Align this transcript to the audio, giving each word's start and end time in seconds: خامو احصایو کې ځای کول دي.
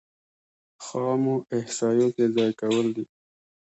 خامو 0.85 1.35
احصایو 1.55 2.07
کې 2.15 2.25
ځای 2.35 2.51
کول 2.61 2.87
دي. 2.95 3.03